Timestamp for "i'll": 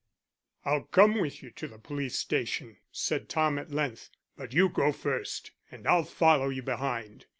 0.65-0.85, 5.87-6.05